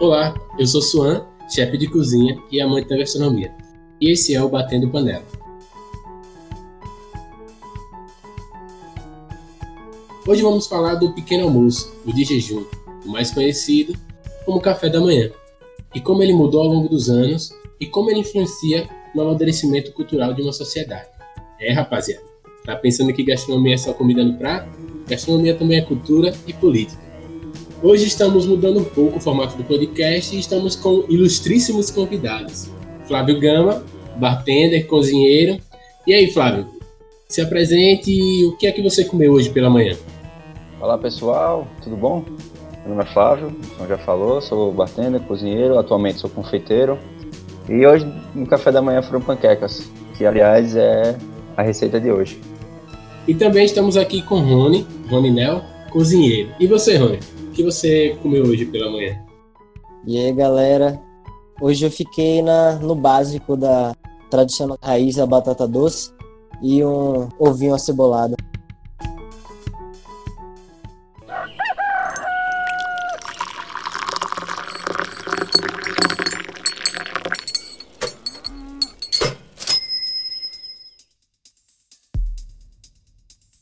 [0.00, 3.54] Olá, eu sou Suan, chefe de cozinha e amante da gastronomia.
[4.00, 5.24] E esse é o Batendo Panela.
[10.26, 12.64] Hoje vamos falar do pequeno almoço, o de jejum,
[13.06, 13.94] o mais conhecido
[14.44, 15.30] como café da manhã,
[15.94, 20.34] e como ele mudou ao longo dos anos e como ele influencia no amadurecimento cultural
[20.34, 21.08] de uma sociedade.
[21.60, 22.24] É, rapaziada,
[22.66, 24.68] tá pensando que gastronomia é só comida no prato?
[25.06, 27.13] Gastronomia também é cultura e política.
[27.84, 32.70] Hoje estamos mudando um pouco o formato do podcast e estamos com ilustríssimos convidados.
[33.06, 33.84] Flávio Gama,
[34.16, 35.60] bartender, cozinheiro.
[36.06, 36.66] E aí, Flávio,
[37.28, 39.98] se apresente e o que é que você comeu hoje pela manhã?
[40.80, 42.24] Olá pessoal, tudo bom?
[42.86, 46.98] Meu nome é Flávio, como já falou, sou bartender, cozinheiro, atualmente sou confeiteiro.
[47.68, 51.18] E hoje no café da manhã foram panquecas, que aliás é
[51.54, 52.40] a receita de hoje.
[53.28, 56.48] E também estamos aqui com Rony, Rony Nel, cozinheiro.
[56.58, 57.33] E você, Rony?
[57.54, 59.24] Que você comeu hoje pela manhã?
[60.04, 61.00] E aí, galera?
[61.60, 63.94] Hoje eu fiquei na, no básico da
[64.28, 66.12] tradicional raiz da batata doce
[66.60, 68.34] e um ovinho acebolado.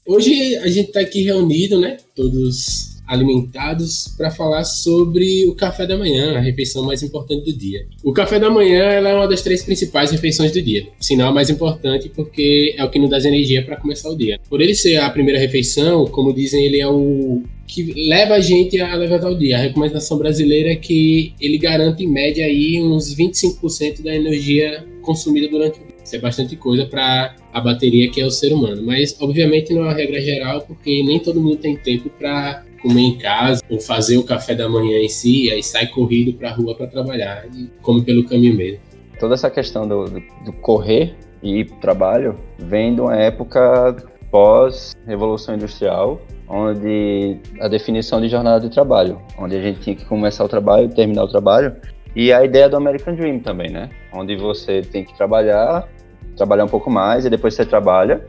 [0.07, 1.99] Hoje a gente está aqui reunido, né?
[2.15, 2.82] Todos
[3.13, 7.87] alimentados para falar sobre o café da manhã, a refeição mais importante do dia.
[8.03, 12.09] O café da manhã é uma das três principais refeições do dia, sinal mais importante
[12.09, 14.41] porque é o que nos dá energia para começar o dia.
[14.49, 18.81] Por ele ser a primeira refeição, como dizem, ele é o que leva a gente
[18.81, 19.57] a levantar o dia.
[19.57, 25.49] A recomendação brasileira é que ele garante em média aí uns 25% da energia consumida
[25.49, 25.93] durante o dia.
[26.05, 29.83] Isso é bastante coisa para a bateria que é o ser humano, mas obviamente não
[29.83, 33.81] é uma regra geral porque nem todo mundo tem tempo para comer em casa ou
[33.81, 37.47] fazer o café da manhã em si, aí sai corrido para a rua para trabalhar
[37.47, 38.81] e come pelo caminho mesmo.
[39.19, 43.17] Toda essa questão do, do, do correr e ir para o trabalho vem de uma
[43.17, 43.97] época
[44.31, 50.43] pós-revolução industrial, onde a definição de jornada de trabalho, onde a gente tinha que começar
[50.43, 51.77] o trabalho, terminar o trabalho,
[52.17, 53.91] e a ideia do American Dream também, né?
[54.13, 55.89] Onde você tem que trabalhar,
[56.37, 58.27] trabalhar um pouco mais, e depois você trabalha,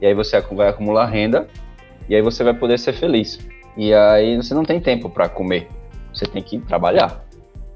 [0.00, 1.48] e aí você vai acumular renda,
[2.08, 3.38] e aí você vai poder ser feliz.
[3.80, 5.66] E aí você não tem tempo para comer,
[6.12, 7.24] você tem que trabalhar.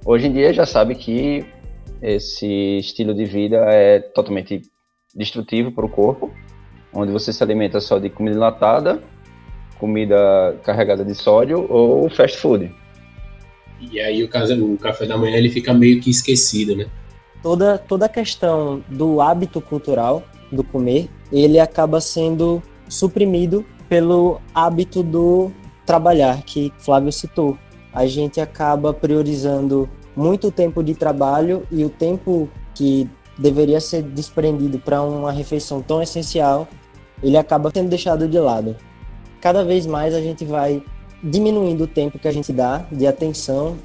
[0.05, 1.47] Hoje em dia já sabe que
[2.03, 4.61] esse estilo de vida é totalmente
[5.15, 6.31] destrutivo para o corpo,
[6.93, 9.03] onde você se alimenta só de comida enlatada,
[9.79, 12.71] comida carregada de sódio ou fast food.
[13.81, 16.85] E aí o, caso, o café da manhã ele fica meio que esquecido, né?
[17.43, 20.23] Toda, toda a questão do hábito cultural
[20.53, 25.51] do comer, ele acaba sendo suprimido pelo hábito do
[25.87, 27.59] trabalhar, que Flávio citou.
[27.93, 33.09] A gente acaba priorizando muito tempo de trabalho e o tempo que
[33.39, 36.69] deveria ser desprendido para uma refeição tão essencial,
[37.23, 38.77] ele acaba sendo deixado de lado.
[39.41, 40.83] Cada vez mais a gente vai
[41.23, 43.77] diminuindo o tempo que a gente dá de atenção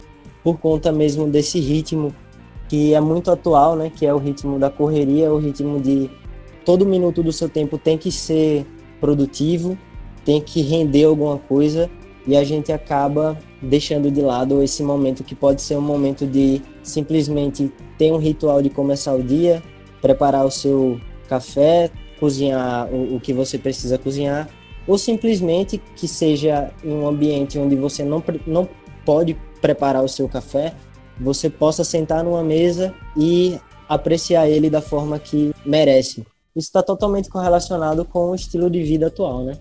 [0.44, 2.14] por conta mesmo desse ritmo
[2.68, 6.10] que é muito atual, né, que é o ritmo da correria, o ritmo de
[6.64, 8.66] todo minuto do seu tempo tem que ser
[9.02, 9.76] produtivo,
[10.25, 11.90] tem que render alguma coisa
[12.28, 16.62] e a gente acaba deixando de lado esse momento que pode ser um momento de
[16.84, 19.63] simplesmente ter um ritual de começar o dia,
[20.02, 24.50] preparar o seu café, cozinhar o, o que você precisa cozinhar,
[24.88, 28.68] ou simplesmente que seja um ambiente onde você não, não
[29.06, 30.74] pode preparar o seu café,
[31.19, 36.25] você possa sentar numa mesa e apreciar ele da forma que merece.
[36.56, 39.53] Isso está totalmente correlacionado com o estilo de vida atual, né?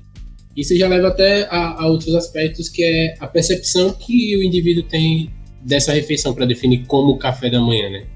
[0.59, 4.83] Isso já leva até a, a outros aspectos, que é a percepção que o indivíduo
[4.83, 5.31] tem
[5.63, 8.07] dessa refeição para definir como o café da manhã, né?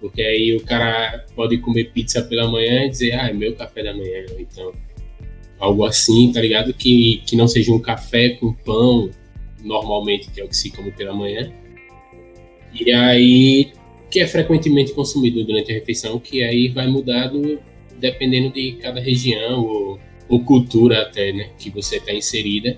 [0.00, 3.84] Porque aí o cara pode comer pizza pela manhã e dizer, ah, é meu café
[3.84, 4.72] da manhã, então
[5.60, 6.74] algo assim, tá ligado?
[6.74, 9.08] Que, que não seja um café com pão,
[9.62, 11.48] normalmente, que é o que se come pela manhã.
[12.74, 13.70] E aí,
[14.10, 17.60] que é frequentemente consumido durante a refeição, que aí vai mudando
[18.00, 22.76] dependendo de cada região ou ou cultura até, né, que você está inserida.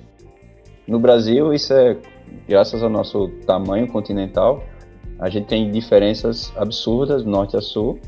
[0.86, 1.96] No Brasil, isso é
[2.48, 4.64] graças ao nosso tamanho continental,
[5.18, 7.98] a gente tem diferenças absurdas norte a sul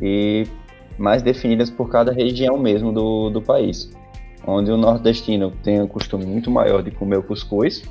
[0.00, 0.46] e
[0.98, 3.90] mais definidas por cada região mesmo do, do país.
[4.46, 7.82] Onde o nordestino tem um costume muito maior de comer o cuscuz,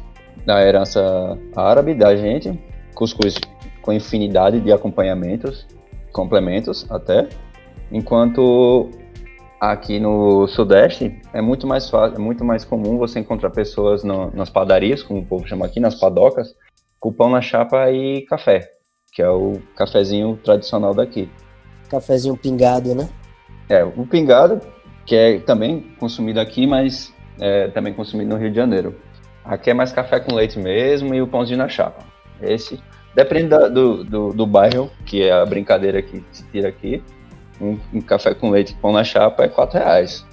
[0.46, 2.58] da herança árabe da gente,
[2.94, 3.36] cuscuz
[3.82, 5.68] com infinidade de acompanhamentos,
[6.14, 7.28] complementos até,
[7.92, 8.90] enquanto
[9.60, 14.30] Aqui no Sudeste é muito mais fácil, é muito mais comum você encontrar pessoas no,
[14.32, 16.54] nas padarias, como o povo chama aqui, nas padocas,
[17.00, 18.70] com pão na chapa e café,
[19.14, 21.30] que é o cafezinho tradicional daqui.
[21.90, 23.08] Cafezinho pingado, né?
[23.70, 24.60] É, o pingado,
[25.06, 28.96] que é também consumido aqui, mas é também consumido no Rio de Janeiro.
[29.44, 32.04] Aqui é mais café com leite mesmo e o pãozinho na chapa.
[32.42, 32.80] Esse,
[33.16, 37.04] depende da, do, do, do, bairro, que é a brincadeira que se tira aqui,
[37.60, 40.26] um, um café com leite e pão na chapa é 4 reais.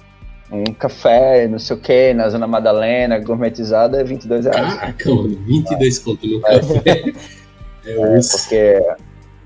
[0.51, 4.73] Um café, não sei o que, na Zona Madalena, gourmetizada, é 22 reais.
[4.75, 7.13] Caraca, mano, 22 conto no café.
[7.85, 8.95] É, é porque é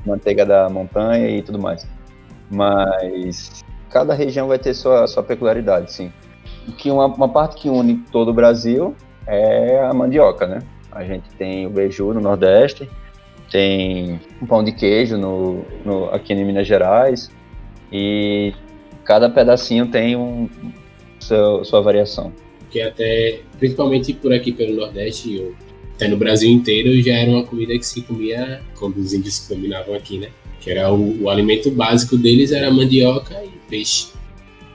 [0.06, 1.88] manteiga da montanha e tudo mais.
[2.51, 6.13] Mas cada região vai ter sua, sua peculiaridade, sim.
[6.77, 8.95] Que uma, uma parte que une todo o Brasil
[9.25, 10.59] é a mandioca, né?
[10.91, 12.88] A gente tem o beiju no Nordeste,
[13.50, 17.31] tem um pão de queijo no, no, aqui em Minas Gerais
[17.92, 18.54] e
[19.04, 20.50] cada pedacinho tem um,
[21.19, 22.31] seu, sua variação.
[22.69, 25.54] Que até, principalmente por aqui pelo Nordeste, ou
[25.95, 29.95] até no Brasil inteiro, já era uma comida que se comia quando os índios combinavam
[29.95, 30.30] aqui, né?
[30.60, 34.10] Que era o, o alimento básico deles era mandioca e peixe.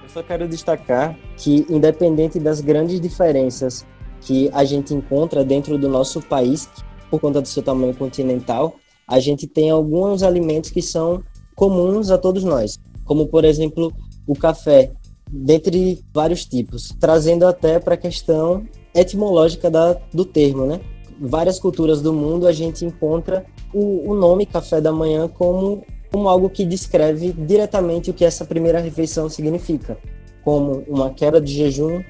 [0.03, 3.87] Eu só quero destacar que, independente das grandes diferenças
[4.21, 6.69] que a gente encontra dentro do nosso país,
[7.11, 8.77] por conta do seu tamanho continental,
[9.07, 11.23] a gente tem alguns alimentos que são
[11.55, 13.93] comuns a todos nós, como por exemplo
[14.27, 14.93] o café,
[15.31, 18.65] dentre vários tipos, trazendo até para a questão
[18.95, 20.81] etimológica da, do termo, né?
[21.21, 26.29] Várias culturas do mundo a gente encontra o, o nome café da manhã como, como
[26.29, 29.97] algo que descreve diretamente o que essa primeira refeição significa,
[30.45, 32.03] como uma quebra de jejum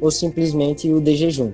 [0.00, 1.52] ou simplesmente o de jejum.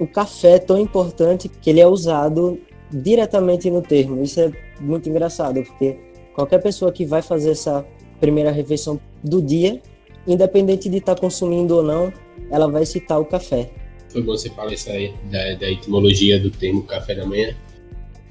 [0.00, 2.58] O café é tão importante que ele é usado
[2.90, 4.22] diretamente no termo.
[4.22, 4.50] Isso é
[4.80, 5.98] muito engraçado, porque
[6.34, 7.84] qualquer pessoa que vai fazer essa
[8.20, 9.80] primeira refeição do dia,
[10.26, 12.12] independente de estar tá consumindo ou não,
[12.50, 13.70] ela vai citar o café.
[14.08, 17.54] Foi bom você falar isso aí, da, da etimologia do termo café da manhã,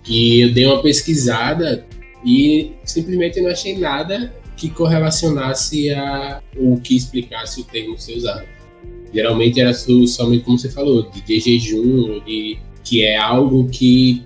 [0.03, 1.85] que eu dei uma pesquisada
[2.25, 8.45] e simplesmente não achei nada que correlacionasse a ou que explicasse o termo ser usado.
[9.13, 14.23] Geralmente era somente como você falou, de, de jejum, de, que é algo que,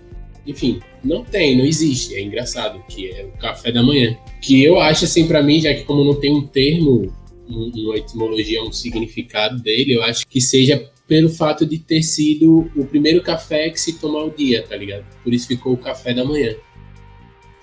[0.47, 2.15] enfim, não tem, não existe.
[2.15, 4.15] É engraçado, que é o café da manhã.
[4.41, 7.13] Que eu acho assim para mim, já que como não tem um termo,
[7.47, 12.85] uma etimologia, um significado dele, eu acho que seja pelo fato de ter sido o
[12.85, 15.03] primeiro café que se toma ao dia, tá ligado?
[15.23, 16.55] Por isso ficou o café da manhã.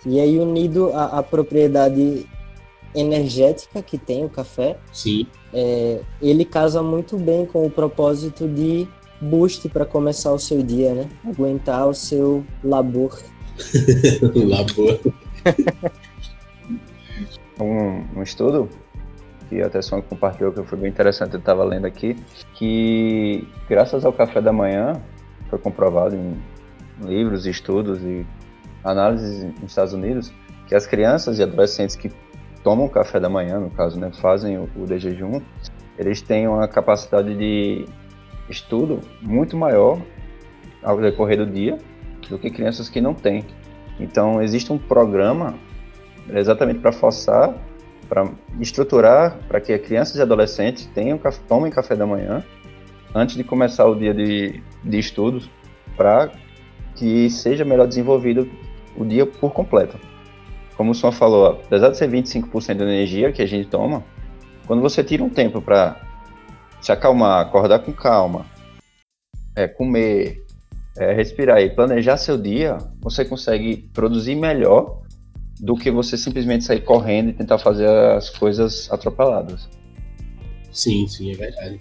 [0.04, 2.26] E aí unido à, propriedade
[2.94, 8.86] energética que tem o café, sim, é, ele casa muito bem com o propósito de
[9.20, 11.08] boost para começar o seu dia, né?
[11.24, 13.18] Aguentar o seu labor.
[14.34, 15.00] labor.
[17.60, 18.68] um, um estudo
[19.48, 22.16] que a Tesson compartilhou que foi bem interessante, eu estava lendo aqui,
[22.54, 25.00] que graças ao café da manhã,
[25.48, 26.38] foi comprovado em
[27.00, 28.26] livros, estudos e
[28.84, 30.32] análises nos Estados Unidos,
[30.66, 32.12] que as crianças e adolescentes que
[32.62, 35.40] tomam café da manhã, no caso, né, fazem o, o de jejum,
[35.98, 37.86] eles têm uma capacidade de
[38.50, 40.00] estudo muito maior
[40.82, 41.78] ao decorrer do dia
[42.28, 43.44] do que crianças que não têm.
[43.98, 45.54] Então, existe um programa
[46.34, 47.54] exatamente para forçar,
[48.08, 48.28] para
[48.60, 52.44] estruturar para que crianças e adolescentes tenham, tomem café da manhã
[53.14, 55.50] antes de começar o dia de, de estudos,
[55.96, 56.30] para
[56.94, 58.48] que seja melhor desenvolvido
[58.96, 59.98] o dia por completo.
[60.76, 64.04] Como o senhor falou, apesar de ser 25% da energia que a gente toma,
[64.66, 66.00] quando você tira um tempo para
[66.80, 68.46] se acalmar, acordar com calma,
[69.56, 70.44] é, comer,
[70.96, 75.02] é, respirar e planejar seu dia, você consegue produzir melhor
[75.60, 79.68] do que você simplesmente sair correndo e tentar fazer as coisas atropeladas.
[80.70, 81.80] Sim, sim, é verdade.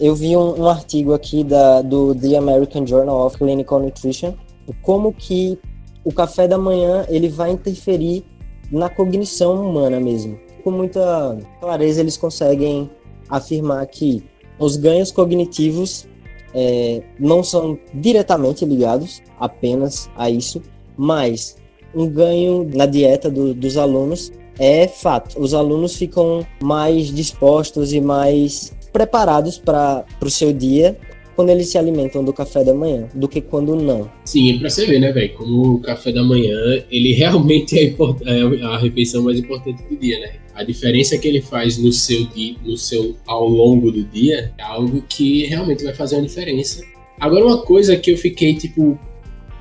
[0.00, 4.34] Eu vi um, um artigo aqui da, do The American Journal of Clinical Nutrition,
[4.82, 5.58] como que
[6.04, 8.24] o café da manhã ele vai interferir
[8.70, 10.38] na cognição humana mesmo.
[10.64, 12.90] Com muita clareza eles conseguem
[13.28, 14.24] afirmar que
[14.58, 16.08] os ganhos cognitivos
[16.54, 20.62] é, não são diretamente ligados apenas a isso,
[20.96, 21.56] mas
[21.96, 25.40] um ganho na dieta do, dos alunos é fato.
[25.40, 30.96] Os alunos ficam mais dispostos e mais preparados para o seu dia
[31.34, 34.10] quando eles se alimentam do café da manhã do que quando não.
[34.24, 35.34] Sim, é pra você ver, né, velho?
[35.34, 40.18] Como o café da manhã, ele realmente é, é a refeição mais importante do dia,
[40.18, 40.32] né?
[40.54, 44.62] A diferença que ele faz no seu dia, no seu ao longo do dia, é
[44.62, 46.82] algo que realmente vai fazer uma diferença.
[47.20, 48.98] Agora uma coisa que eu fiquei tipo,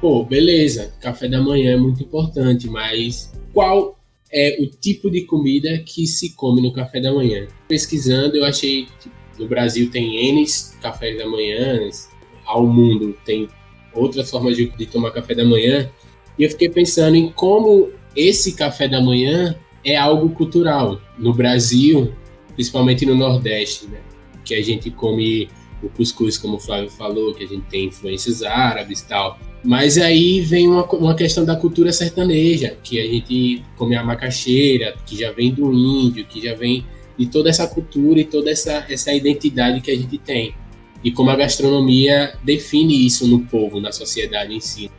[0.05, 3.97] pô, beleza, café da manhã é muito importante, mas qual
[4.31, 7.47] é o tipo de comida que se come no café da manhã?
[7.67, 10.45] Pesquisando, eu achei tipo, no Brasil tem N
[10.79, 11.89] cafés da manhã,
[12.45, 13.47] ao mundo tem
[13.95, 15.89] outras formas de, de tomar café da manhã.
[16.37, 21.01] E eu fiquei pensando em como esse café da manhã é algo cultural.
[21.17, 22.13] No Brasil,
[22.53, 24.01] principalmente no Nordeste, né?
[24.43, 25.49] Que a gente come
[25.81, 29.39] o cuscuz, como o Flávio falou, que a gente tem influências árabes e tal.
[29.65, 34.93] Mas aí vem uma, uma questão da cultura sertaneja, que a gente come a macaxeira,
[35.05, 36.85] que já vem do índio, que já vem
[37.17, 40.53] de toda essa cultura e toda essa, essa identidade que a gente tem.
[41.03, 44.91] E como a gastronomia define isso no povo, na sociedade em si.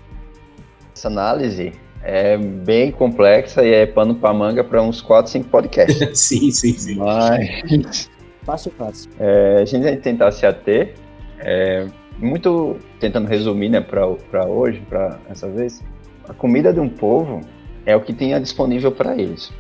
[0.94, 6.08] Essa análise é bem complexa e é pano para manga para uns 4, 5 podcasts.
[6.18, 6.96] sim, sim, sim.
[6.96, 8.11] Mas.
[8.44, 9.11] Fácil, fácil.
[9.18, 10.94] É, a gente vai tentar se ater.
[11.38, 11.87] É,
[12.18, 15.82] muito tentando resumir, né, para hoje, para essa vez.
[16.28, 17.40] A comida de um povo
[17.85, 19.52] é o que tinha disponível para eles.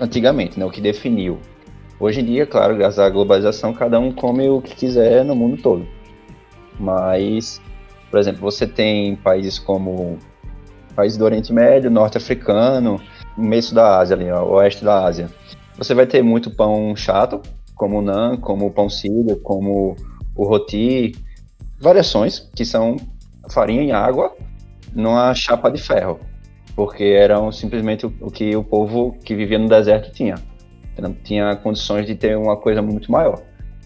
[0.00, 1.38] Antigamente, né, o que definiu.
[1.98, 5.62] Hoje em dia, claro, graças à globalização, cada um come o que quiser no mundo
[5.62, 5.86] todo.
[6.78, 7.60] Mas,
[8.10, 10.18] por exemplo, você tem países como
[10.96, 13.00] países do Oriente Médio, Norte Africano,
[13.36, 15.28] meio da Ásia ali, ó, oeste da Ásia.
[15.78, 17.40] Você vai ter muito pão chato,
[17.74, 19.96] como o naan, como o pão sírio, como
[20.34, 21.12] o roti,
[21.82, 22.96] variações que são
[23.50, 24.34] farinha em água
[24.94, 26.20] numa chapa de ferro,
[26.76, 30.36] porque eram simplesmente o, que o povo que vivia no deserto tinha.
[30.96, 33.42] Não tinha condições de ter uma coisa muito maior.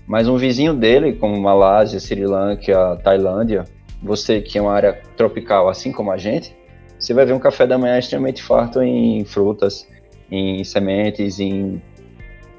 [0.07, 3.65] Mas um vizinho dele, como Malásia, Sri Lanka, Tailândia,
[4.03, 6.55] você que é uma área tropical, assim como a gente,
[6.99, 9.89] você vai ver um café da manhã extremamente farto em frutas,
[10.31, 11.81] em sementes, em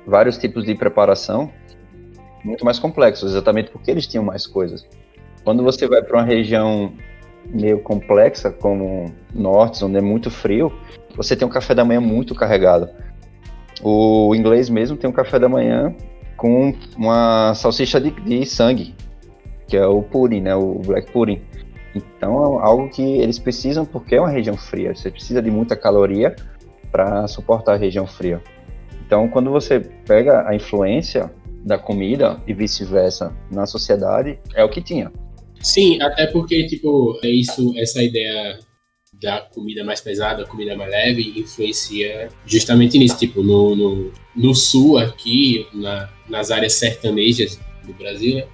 [0.08, 1.52] vários tipos de preparação
[2.44, 4.88] muito mais complexos, exatamente porque eles tinham mais coisas.
[5.48, 6.92] Quando você vai para uma região
[7.46, 10.74] meio complexa, como norte, onde é muito frio,
[11.16, 12.90] você tem um café da manhã muito carregado.
[13.82, 15.96] O inglês mesmo tem um café da manhã
[16.36, 18.94] com uma salsicha de, de sangue,
[19.70, 21.42] que é o pudding, né, o black pudding.
[21.96, 24.94] Então é algo que eles precisam porque é uma região fria.
[24.94, 26.36] Você precisa de muita caloria
[26.92, 28.44] para suportar a região fria.
[29.06, 31.32] Então, quando você pega a influência
[31.64, 35.10] da comida e vice-versa na sociedade, é o que tinha.
[35.62, 38.60] Sim, até porque, tipo, é isso, essa ideia
[39.20, 43.18] da comida mais pesada, comida mais leve, influencia justamente nisso.
[43.18, 48.48] Tipo, no, no, no sul aqui, na, nas áreas sertanejas do Brasil, né?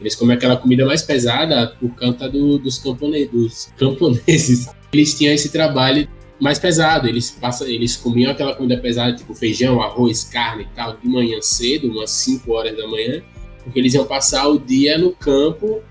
[0.00, 4.68] Eles comem aquela comida mais pesada por conta do, dos, camponeses, dos camponeses.
[4.92, 6.06] Eles tinham esse trabalho
[6.38, 7.08] mais pesado.
[7.08, 11.40] Eles, passam, eles comiam aquela comida pesada, tipo feijão, arroz, carne e tal, de manhã
[11.40, 13.22] cedo, umas 5 horas da manhã,
[13.64, 15.82] porque eles iam passar o dia no campo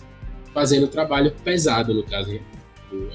[0.56, 2.32] fazendo trabalho pesado, no caso.
[2.32, 2.40] Né?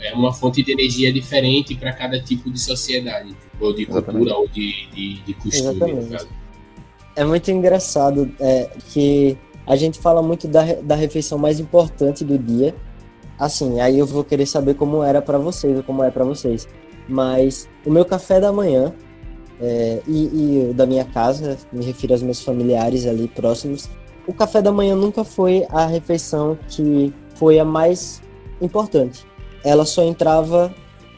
[0.03, 4.33] É uma fonte de energia diferente para cada tipo de sociedade, ou de cultura, Exatamente.
[4.33, 6.19] ou de, de, de costume.
[7.17, 12.39] É muito engraçado é, que a gente fala muito da, da refeição mais importante do
[12.39, 12.75] dia.
[13.39, 16.69] Assim, aí eu vou querer saber como era para vocês, ou como é para vocês.
[17.09, 18.93] Mas o meu café da manhã
[19.61, 23.89] é, e, e da minha casa, me refiro aos meus familiares ali próximos,
[24.27, 28.21] o café da manhã nunca foi a refeição que foi a mais
[28.61, 29.25] importante.
[29.65, 30.75] Ela só entrava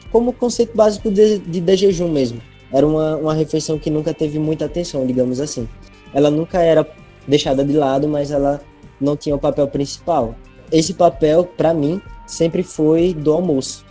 [0.09, 2.41] como conceito básico de, de, de jejum mesmo.
[2.71, 5.67] Era uma, uma refeição que nunca teve muita atenção, digamos assim.
[6.13, 6.87] Ela nunca era
[7.27, 8.61] deixada de lado, mas ela
[9.01, 10.33] não tinha o papel principal.
[10.71, 13.85] Esse papel, para mim, sempre foi do almoço,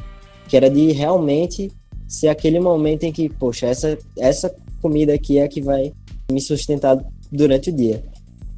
[0.48, 1.70] que era de realmente
[2.08, 5.92] ser aquele momento em que, poxa, essa, essa comida aqui é a que vai
[6.30, 6.96] me sustentar
[7.30, 8.02] durante o dia.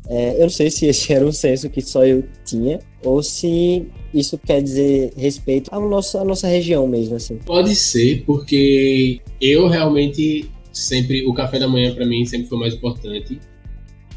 [0.08, 3.86] É, eu não sei se esse era um senso que só eu tinha, ou se
[4.12, 7.36] isso quer dizer respeito à nossa, à nossa região mesmo, assim.
[7.38, 12.74] Pode ser, porque eu realmente sempre, o café da manhã para mim sempre foi mais
[12.74, 13.38] importante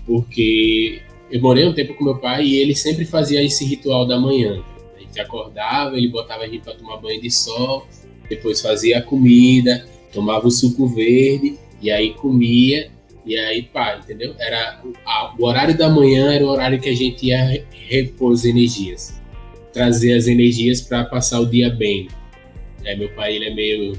[0.07, 4.17] porque eu morei um tempo com meu pai e ele sempre fazia esse ritual da
[4.17, 4.63] manhã.
[4.95, 7.85] A gente acordava, ele botava a gente para tomar banho de sol,
[8.29, 12.89] depois fazia a comida, tomava o suco verde e aí comia
[13.27, 14.33] e aí pá, entendeu?
[14.39, 18.45] Era a, o horário da manhã era o horário que a gente ia repor as
[18.45, 19.19] energias,
[19.73, 22.07] trazer as energias para passar o dia bem.
[22.85, 23.93] É, meu pai ele é meio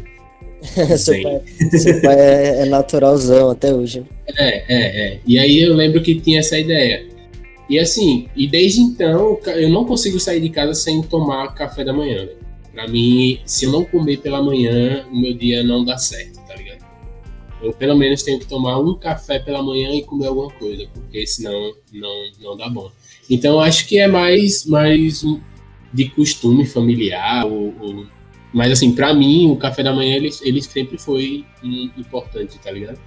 [0.96, 4.02] seu, pai, seu pai é, é naturalzão até hoje.
[4.36, 5.20] É, é, é.
[5.26, 7.06] E aí eu lembro que tinha essa ideia.
[7.68, 11.92] E assim, e desde então eu não consigo sair de casa sem tomar café da
[11.92, 12.24] manhã.
[12.24, 12.32] Né?
[12.72, 16.37] Pra mim, se eu não comer pela manhã, o meu dia não dá certo?
[17.60, 21.26] Eu pelo menos tenho que tomar um café pela manhã e comer alguma coisa, porque
[21.26, 22.90] senão não, não dá bom.
[23.28, 25.22] Então acho que é mais, mais
[25.92, 28.06] de costume familiar ou, ou
[28.52, 31.44] mas assim, para mim, o café da manhã ele, ele sempre foi
[31.96, 32.98] importante, tá ligado?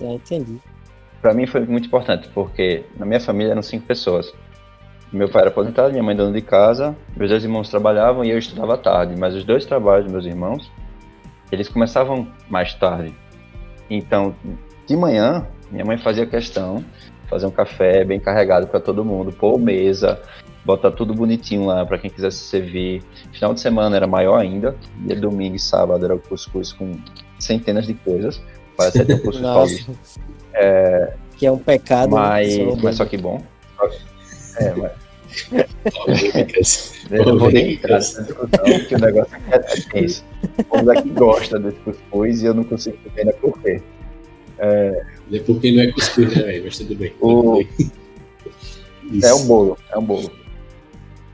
[0.00, 0.58] É, entendi.
[1.22, 4.32] Para mim foi muito importante, porque na minha família eram cinco pessoas.
[5.12, 8.38] Meu pai era aposentado, minha mãe dona de casa, meus dois irmãos trabalhavam e eu
[8.38, 10.70] estudava tarde, mas os dois trabalhos dos meus irmãos,
[11.50, 13.12] eles começavam mais tarde.
[13.90, 14.34] Então,
[14.86, 16.84] de manhã, minha mãe fazia questão
[17.30, 20.20] fazer um café bem carregado para todo mundo, pôr mesa,
[20.64, 23.02] botar tudo bonitinho lá para quem quisesse servir.
[23.32, 26.92] Final de semana era maior ainda, dia domingo e sábado era o cuscuz com
[27.38, 28.42] centenas de coisas.
[28.76, 29.92] Parece até um cuscuz paulista.
[30.54, 32.16] É, que é um pecado.
[32.16, 32.20] Né?
[32.20, 33.40] Mas, mas só que bom.
[34.56, 34.92] É, mas...
[37.10, 40.24] eu não vou nem entrar nessa discussão, porque o negócio é tenso.
[40.58, 43.82] O povo gosta desse cuscuz e eu não consigo entender por quê.
[44.58, 46.64] É, é porque não é cuscuz, né, velho?
[46.64, 47.12] Mas tudo bem.
[47.20, 47.62] O...
[49.22, 50.30] É um bolo, é um bolo.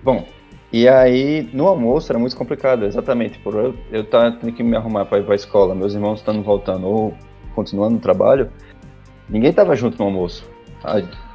[0.02, 0.26] Bom,
[0.72, 4.76] e aí no almoço era muito complicado, exatamente, por eu, eu tava tendo que me
[4.76, 7.14] arrumar para ir para a escola, meus irmãos estando voltando ou
[7.54, 8.50] continuando no trabalho,
[9.28, 10.48] ninguém tava junto no almoço.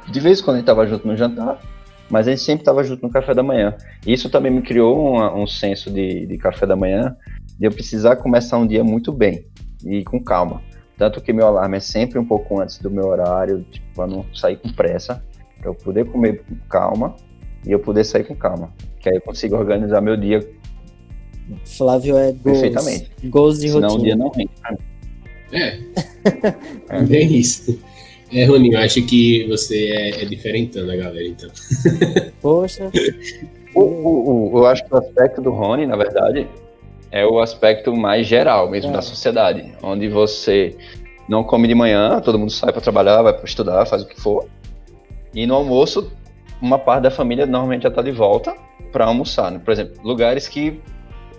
[0.08, 1.60] De vez em quando a gente tava junto no jantar,
[2.12, 3.74] mas a gente sempre tava junto no café da manhã.
[4.06, 7.16] Isso também me criou um, um senso de, de café da manhã,
[7.58, 9.46] de eu precisar começar um dia muito bem
[9.82, 10.60] e com calma.
[10.98, 14.26] Tanto que meu alarme é sempre um pouco antes do meu horário, tipo, para não
[14.34, 15.24] sair com pressa,
[15.58, 17.16] para eu poder comer com calma
[17.66, 18.70] e eu poder sair com calma.
[19.00, 20.46] Que aí eu consigo organizar meu dia
[21.64, 23.10] Flávio é goals, perfeitamente.
[23.24, 24.00] Goals de Senão rotina.
[24.00, 24.78] o dia não rende pra mim.
[25.50, 26.98] É.
[26.98, 27.78] é bem isso.
[28.32, 31.50] É, Roninho, eu acho que você é, é diferentão da galera, então.
[32.40, 32.90] Poxa.
[33.74, 36.46] O, o, o, eu acho que o aspecto do Rony, na verdade,
[37.10, 38.94] é o aspecto mais geral mesmo É.
[38.94, 40.76] da sociedade, onde você
[41.28, 44.20] não come de manhã, todo mundo sai para trabalhar, vai para estudar, faz o que
[44.20, 44.46] for.
[45.34, 46.10] E no almoço,
[46.60, 48.54] uma parte da família normalmente já está de volta
[48.90, 49.50] para almoçar.
[49.50, 49.60] né?
[49.64, 50.80] Por exemplo, lugares que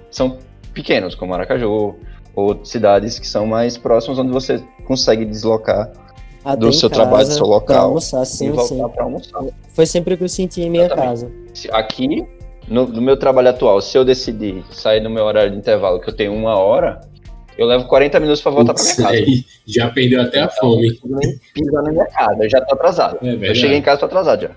[0.09, 0.37] são
[0.73, 1.95] pequenos, como Aracaju,
[2.35, 5.91] ou cidades que são mais próximas, onde você consegue deslocar
[6.57, 8.89] do seu casa, trabalho, do seu pra local, almoçar, e sim, voltar sim.
[8.89, 9.43] para almoçar.
[9.69, 11.09] Foi sempre o que eu senti em minha Exatamente.
[11.09, 11.31] casa.
[11.71, 12.25] Aqui,
[12.67, 16.09] no, no meu trabalho atual, se eu decidir sair no meu horário de intervalo, que
[16.09, 17.01] eu tenho uma hora,
[17.57, 19.43] eu levo 40 minutos para voltar para minha casa.
[19.65, 20.97] já perdeu até a fome.
[20.97, 23.19] Consigo nem pisar na minha casa, eu já tô atrasado.
[23.21, 24.51] É eu cheguei em casa, tô atrasado já.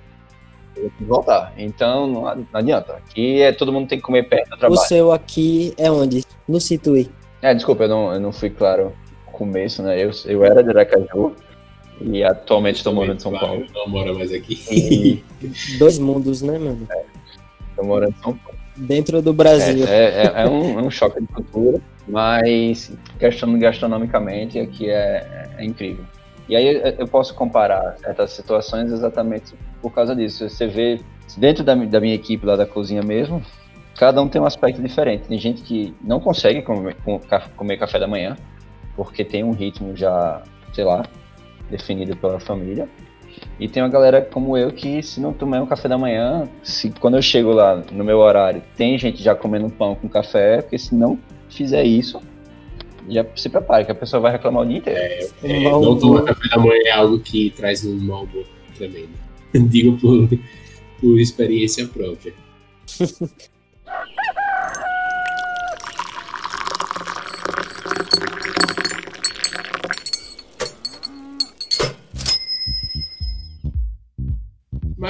[0.77, 1.55] Eu ter que voltar.
[1.57, 2.94] Então, não, não adianta.
[2.94, 4.81] Aqui é, todo mundo tem que comer perto do O trabalho.
[4.83, 6.25] seu aqui é onde?
[6.46, 7.11] No Situi.
[7.40, 8.92] É, desculpa, eu não, eu não fui claro
[9.27, 10.03] no começo, né?
[10.03, 11.35] Eu, eu era de Aracaju
[12.01, 13.65] e atualmente estou morando em São Paulo.
[13.75, 14.59] Não mora mais aqui.
[14.71, 15.25] E
[15.79, 16.87] Dois mundos, né, mano?
[17.71, 18.59] estou morando em São Paulo.
[18.77, 19.87] Dentro do Brasil.
[19.87, 25.65] É, é, é um, é um choque de cultura, mas questão gastronomicamente aqui é, é
[25.65, 26.05] incrível.
[26.49, 30.49] E aí eu- posso comparar certas situações exatamente por causa disso.
[30.49, 31.01] Você vê
[31.37, 33.43] dentro da, da minha equipe lá da cozinha mesmo,
[33.97, 35.27] cada um tem um aspecto diferente.
[35.27, 36.97] Tem gente que não consegue comer,
[37.57, 38.37] comer café da manhã,
[38.95, 41.05] porque tem um ritmo já, sei lá,
[41.70, 42.88] definido pela família.
[43.61, 46.90] E tem uma galera como eu que se não tomar um café da manhã, se
[47.00, 50.79] quando eu chego lá no meu horário, tem gente já comendo pão com café, porque
[50.79, 52.20] se não fizer isso,
[53.09, 55.31] já se prepare, que a pessoa vai reclamar o dia inteiro.
[55.42, 58.44] Um É, mau não tomar café da manhã é algo que traz um mau humor
[58.76, 59.11] tremendo.
[59.68, 60.29] Digo por,
[61.00, 62.35] por experiência própria.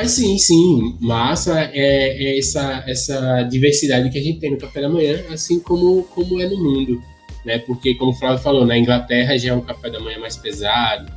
[0.06, 4.80] Mas sim, sim, massa é, é essa, essa diversidade que a gente tem no café
[4.80, 7.02] da manhã, assim como, como é no mundo.
[7.44, 7.58] Né?
[7.58, 11.12] Porque, como o Flávio falou, na Inglaterra já é um café da manhã mais pesado,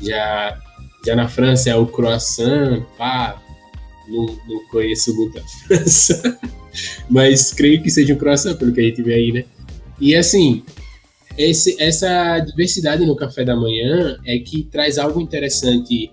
[0.00, 0.58] já,
[1.04, 3.38] já na França é o croissant, pá,
[4.08, 6.40] não, não conheço muito a França,
[7.10, 9.44] mas creio que seja um croissant, pelo que a gente vê aí, né?
[10.00, 10.62] E assim,
[11.36, 16.10] esse, essa diversidade no café da manhã é que traz algo interessante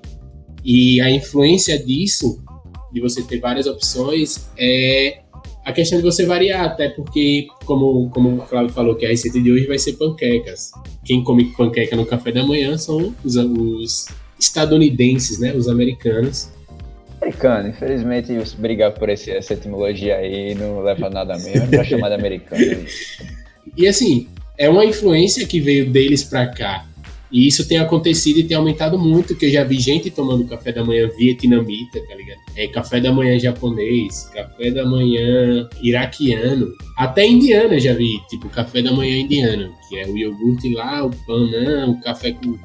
[0.69, 2.43] e a influência disso,
[2.91, 5.19] de você ter várias opções, é
[5.63, 9.39] a questão de você variar, até porque, como, como o Flávio falou, que a receita
[9.39, 10.71] de hoje vai ser panquecas.
[11.05, 15.53] Quem come panqueca no café da manhã são os, os estadunidenses, né?
[15.53, 16.49] Os americanos.
[17.21, 22.09] Americano, infelizmente, brigar por esse, essa etimologia aí não leva a nada mesmo, pra chamar
[22.09, 22.85] de americano.
[23.77, 24.27] E assim,
[24.57, 26.85] é uma influência que veio deles pra cá.
[27.31, 30.71] E isso tem acontecido e tem aumentado muito, que eu já vi gente tomando café
[30.71, 32.39] da manhã vietnamita, tá ligado?
[32.55, 38.47] É café da manhã japonês, café da manhã iraquiano, até indiano eu já vi, tipo
[38.49, 42.59] café da manhã indiano, que é o iogurte lá, o panã, o café com o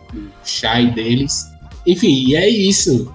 [0.44, 1.44] chai deles.
[1.86, 3.12] Enfim, e é isso.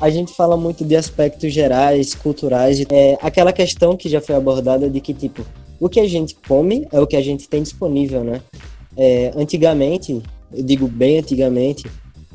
[0.00, 4.88] A gente fala muito de aspectos gerais, culturais, é aquela questão que já foi abordada
[4.88, 5.44] de que, tipo,
[5.78, 8.40] o que a gente come é o que a gente tem disponível, né?
[8.96, 10.20] É, antigamente,
[10.54, 11.84] eu digo bem antigamente,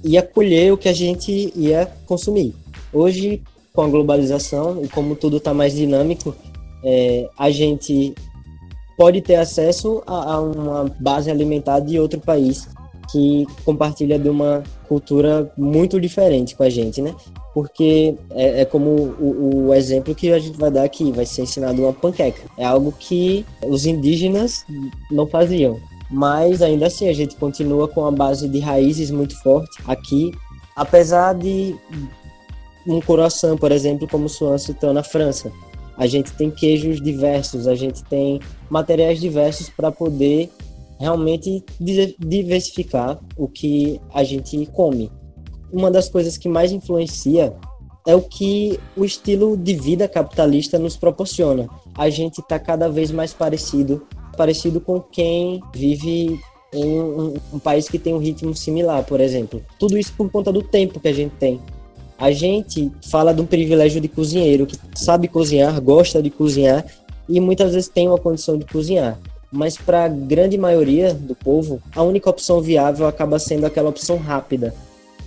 [0.03, 2.53] ia colher o que a gente ia consumir.
[2.93, 3.41] Hoje,
[3.73, 6.35] com a globalização e como tudo está mais dinâmico,
[6.83, 8.13] é, a gente
[8.97, 12.67] pode ter acesso a, a, uma base alimentar de outro país
[13.11, 17.15] que compartilha de uma cultura muito diferente com a gente, né?
[17.53, 21.43] Porque é, é como o, o, exemplo que a gente vai dar aqui, vai ser
[21.43, 22.41] ensinado uma panqueca.
[22.57, 24.65] É algo que os indígenas
[25.09, 25.79] não faziam.
[26.09, 30.31] Mas ainda assim a gente continua com a base de raízes muito forte aqui,
[30.75, 31.75] apesar de
[32.87, 35.51] um coração, por exemplo, como o Swan citou na França.
[35.97, 38.39] A gente tem queijos diversos, a gente tem
[38.69, 40.49] materiais diversos para poder
[40.99, 41.63] realmente
[42.19, 45.11] diversificar o que a gente come.
[45.71, 47.53] Uma das coisas que mais influencia
[48.05, 51.67] é o que o estilo de vida capitalista nos proporciona.
[51.95, 56.39] A gente está cada vez mais parecido, parecido com quem vive
[56.73, 59.61] em um, um, país que tem um ritmo similar, por exemplo.
[59.79, 61.59] Tudo isso por conta do tempo que a gente tem.
[62.17, 66.85] A gente fala de um privilégio de cozinheiro que sabe cozinhar, gosta de cozinhar
[67.27, 69.19] e muitas vezes tem uma condição de cozinhar.
[69.51, 74.17] Mas para a grande maioria do povo, a única opção viável acaba sendo aquela opção
[74.17, 74.73] rápida,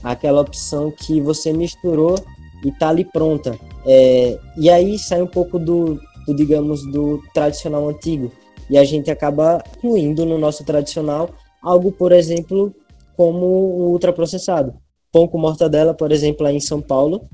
[0.02, 2.16] aquela opção que você misturou
[2.64, 3.58] e tá ali pronta.
[3.86, 8.30] É, e aí sai um pouco do, do, digamos, do tradicional antigo.
[8.70, 11.30] E a gente acaba incluindo no nosso tradicional
[11.60, 12.72] algo, por exemplo,
[13.16, 14.72] como o ultraprocessado.
[15.12, 17.28] Pão com mortadela, por exemplo, aí em São Paulo,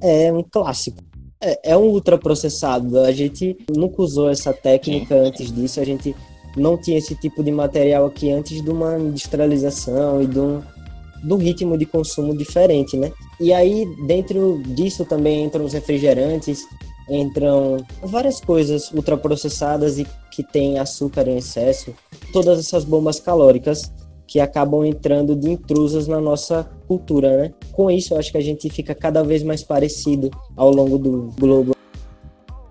[0.00, 1.02] é um clássico.
[1.40, 2.98] É, é um ultraprocessado.
[2.98, 5.80] A gente nunca usou essa técnica antes disso.
[5.80, 6.14] A gente
[6.56, 10.60] não tinha esse tipo de material aqui antes de uma industrialização e de um,
[11.22, 13.12] do ritmo de consumo diferente, né?
[13.38, 16.66] E aí, dentro disso também entram os refrigerantes,
[17.10, 21.94] entram várias coisas ultraprocessadas e que têm açúcar em excesso,
[22.32, 23.92] todas essas bombas calóricas
[24.26, 27.54] que acabam entrando de intrusas na nossa cultura, né?
[27.72, 31.34] Com isso, eu acho que a gente fica cada vez mais parecido ao longo do
[31.36, 31.74] globo.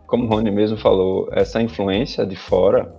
[0.07, 2.95] Como o Rony mesmo falou, essa influência de fora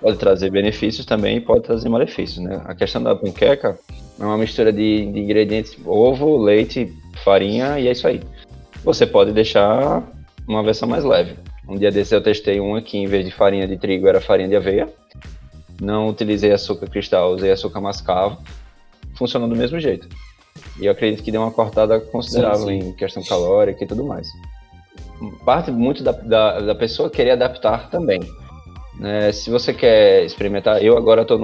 [0.00, 2.62] pode trazer benefícios também e pode trazer malefícios, né?
[2.66, 3.76] A questão da panqueca
[4.20, 6.92] é uma mistura de, de ingredientes, ovo, leite,
[7.24, 8.20] farinha e é isso aí.
[8.84, 10.08] Você pode deixar
[10.46, 11.36] uma versão mais leve.
[11.68, 14.48] Um dia desse eu testei uma que em vez de farinha de trigo era farinha
[14.48, 14.88] de aveia.
[15.80, 18.38] Não utilizei açúcar cristal, usei açúcar mascavo.
[19.16, 20.08] Funcionou do mesmo jeito.
[20.80, 22.88] E eu acredito que deu uma cortada considerável sim, sim.
[22.88, 24.28] em questão calórica e tudo mais.
[25.44, 28.20] Parte muito da, da, da pessoa querer adaptar também.
[28.98, 29.32] Né?
[29.32, 31.38] Se você quer experimentar, eu agora estou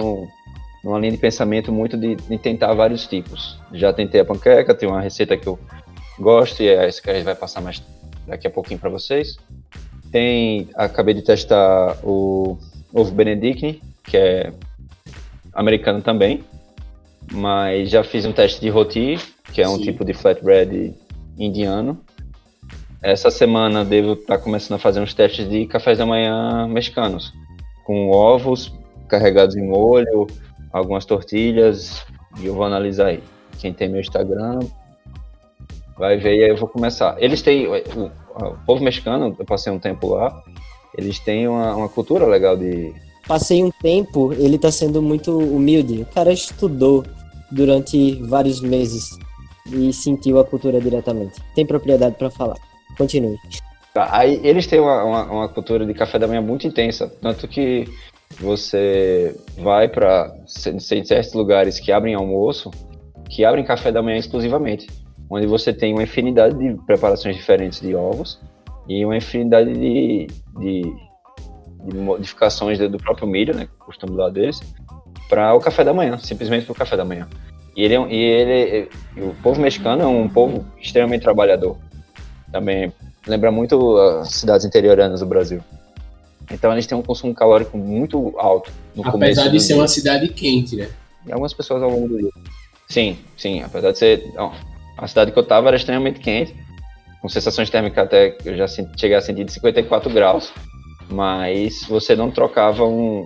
[0.84, 3.58] numa linha de pensamento muito de, de, tentar vários tipos.
[3.72, 5.58] Já tentei a panqueca, tem uma receita que eu
[6.18, 7.82] gosto e é essa que a gente vai passar mais
[8.30, 9.36] daqui a pouquinho para vocês.
[10.10, 12.56] Tem, acabei de testar o
[12.92, 14.52] ovo benedict, que é
[15.52, 16.42] americano também,
[17.32, 19.18] mas já fiz um teste de roti,
[19.52, 19.82] que é um Sim.
[19.82, 20.94] tipo de flatbread
[21.38, 22.00] indiano.
[23.02, 27.32] Essa semana devo estar tá começando a fazer uns testes de cafés da manhã mexicanos,
[27.84, 28.72] com ovos
[29.08, 30.26] carregados em molho,
[30.72, 32.04] algumas tortilhas,
[32.40, 33.22] e eu vou analisar aí.
[33.58, 34.60] Quem tem meu Instagram
[36.00, 37.14] vai ver e aí eu vou começar.
[37.22, 40.42] Eles têm, o, o povo mexicano, eu passei um tempo lá,
[40.96, 42.92] eles têm uma, uma cultura legal de.
[43.28, 46.02] Passei um tempo, ele tá sendo muito humilde.
[46.02, 47.04] O cara estudou
[47.52, 49.10] durante vários meses
[49.70, 51.38] e sentiu a cultura diretamente.
[51.54, 52.56] Tem propriedade para falar.
[52.96, 53.38] Continue.
[53.92, 57.46] Tá, aí eles têm uma, uma, uma, cultura de café da manhã muito intensa, tanto
[57.46, 57.88] que
[58.38, 62.70] você vai para certos lugares que abrem almoço,
[63.28, 64.86] que abrem café da manhã exclusivamente,
[65.30, 68.40] onde você tem uma infinidade de preparações diferentes de ovos
[68.88, 70.26] e uma infinidade de,
[70.58, 70.82] de,
[71.86, 74.60] de modificações do próprio milho, né, costume lá deles,
[75.28, 77.28] para o café da manhã, simplesmente para o café da manhã.
[77.76, 81.78] E ele, é e ele, o povo mexicano é um povo extremamente trabalhador
[82.50, 82.92] também
[83.26, 85.62] lembra muito as cidades interioranas do Brasil.
[86.50, 89.40] Então eles têm um consumo calórico muito alto no apesar começo.
[89.40, 89.76] Apesar de ser dia.
[89.76, 90.88] uma cidade quente, né?
[91.26, 92.30] E algumas pessoas ao longo do dia.
[92.88, 93.62] Sim, sim.
[93.62, 94.32] Apesar de ser.
[94.34, 94.52] Não,
[95.00, 96.54] a cidade que eu estava era extremamente quente,
[97.22, 100.52] com sensações térmicas até eu já cheguei a sentir de 54 graus,
[101.10, 103.24] mas você não trocava um,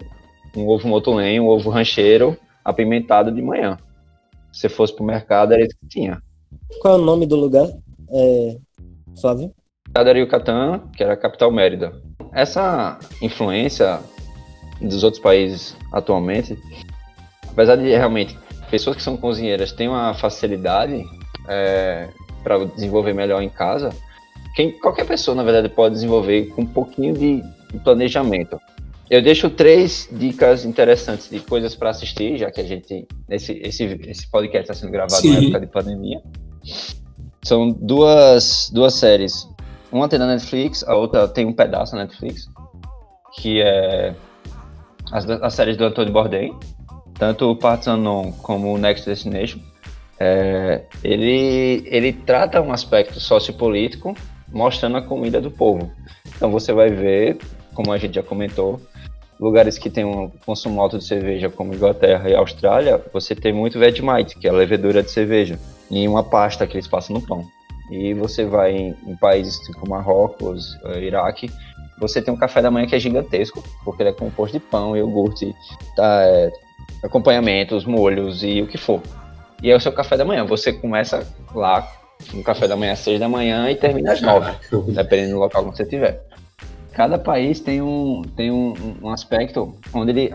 [0.57, 3.77] um ovo motulenho, um ovo rancheiro apimentado de manhã.
[4.53, 6.23] Se você fosse pro mercado, era isso que tinha.
[6.81, 7.69] Qual é o nome do lugar?
[8.11, 8.57] É,
[9.21, 9.53] Flávio?
[9.95, 12.01] Era Yucatán, que era a capital Mérida.
[12.33, 14.01] Essa influência
[14.81, 16.59] dos outros países atualmente,
[17.49, 18.37] apesar de realmente
[18.71, 21.05] pessoas que são cozinheiras têm uma facilidade
[21.48, 22.09] é,
[22.42, 23.90] para desenvolver melhor em casa,
[24.54, 28.61] quem, qualquer pessoa, na verdade, pode desenvolver com um pouquinho de, de planejamento.
[29.11, 33.85] Eu deixo três dicas interessantes de coisas para assistir, já que a gente esse, esse,
[34.07, 35.33] esse podcast está sendo gravado Sim.
[35.33, 36.22] na época de pandemia.
[37.42, 39.46] São duas, duas séries
[39.94, 42.50] uma tem na Netflix, a outra tem um pedaço na Netflix,
[43.37, 44.12] que é
[45.12, 46.52] as, as séries do Antônio Bourdain,
[47.16, 49.61] tanto o Parts Unknown como o Next Destination.
[50.27, 54.15] É, ele, ele trata um aspecto sociopolítico
[54.51, 55.91] mostrando a comida do povo.
[56.35, 57.37] Então você vai ver,
[57.75, 58.81] como a gente já comentou,
[59.39, 63.79] lugares que tem um consumo alto de cerveja, como Inglaterra e Austrália, você tem muito
[63.79, 65.59] Vegemite, que é a levedura de cerveja,
[65.91, 67.45] e uma pasta que eles passam no pão.
[67.91, 71.51] E você vai em, em países tipo Marrocos, uh, Iraque,
[72.01, 74.97] você tem um café da manhã que é gigantesco, porque ele é composto de pão,
[74.97, 75.55] iogurte,
[75.95, 76.51] tá, é,
[77.03, 79.03] acompanhamentos, molhos e o que for.
[79.64, 80.44] E é o seu café da manhã.
[80.44, 81.90] Você começa lá
[82.35, 84.53] no café da manhã às seis da manhã e termina às nove,
[84.92, 86.22] dependendo do local que você estiver.
[86.92, 90.35] Cada país tem um, tem um, um aspecto onde ele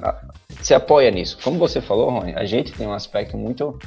[0.64, 1.38] se apoia nisso.
[1.44, 3.78] Como você falou, Rony, a gente tem um aspecto muito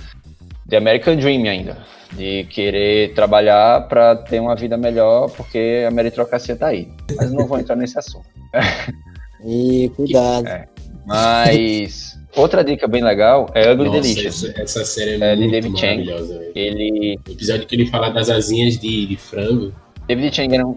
[0.64, 1.76] de American Dream ainda,
[2.12, 6.88] de querer trabalhar para ter uma vida melhor, porque a meritocracia está aí.
[7.16, 8.28] Mas não vou entrar nesse assunto.
[9.44, 10.46] E cuidado.
[10.46, 10.68] É.
[11.06, 14.44] Mas outra dica bem legal é Ugly Nossa, Delicious.
[14.44, 16.04] essa, essa série é, É, de muito David Chang.
[16.04, 16.52] maravilhosa, velho.
[16.54, 19.72] Ele, O episódio que ele fala das asinhas de, de frango.
[20.06, 20.76] David Chang era um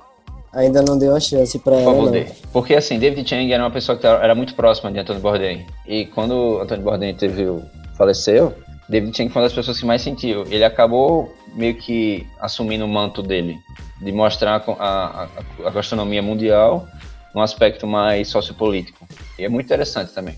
[0.54, 2.12] Ainda não deu a chance pra Por ela, favor, não.
[2.14, 2.28] dê.
[2.54, 5.66] Porque assim, David Chang era uma pessoa que era muito próxima de Antônio Bourdain.
[5.86, 7.62] E quando Antônio Bourdain teve, o-
[7.98, 8.54] faleceu,
[8.88, 10.46] David Chang foi uma das pessoas que mais sentiu.
[10.50, 13.58] Ele acabou meio que assumindo o manto dele,
[14.02, 15.28] de mostrar a, a,
[15.66, 16.88] a gastronomia mundial
[17.36, 19.06] num aspecto mais sociopolítico.
[19.38, 20.36] E é muito interessante também.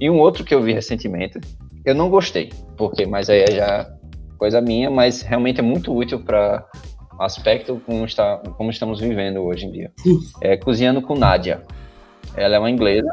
[0.00, 1.40] E um outro que eu vi recentemente,
[1.84, 3.90] eu não gostei, porque, mas aí é já
[4.36, 6.66] coisa minha, mas realmente é muito útil para
[7.20, 9.92] aspecto como, está, como estamos vivendo hoje em dia.
[10.40, 11.62] É Cozinhando com Nádia.
[12.36, 13.08] Ela é uma inglesa.